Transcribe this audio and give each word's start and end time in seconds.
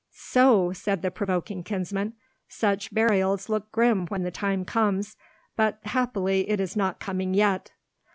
"So!" 0.15 0.73
said 0.73 1.03
the 1.03 1.11
provoking 1.11 1.61
kinsman; 1.63 2.13
"such 2.49 2.91
burials 2.91 3.49
look 3.49 3.71
grim 3.71 4.07
when 4.07 4.23
the 4.23 4.31
time 4.31 4.65
comes, 4.65 5.15
but 5.55 5.77
happily 5.83 6.49
it 6.49 6.59
is 6.59 6.75
not 6.75 6.99
coming 6.99 7.35
yet!" 7.35 7.71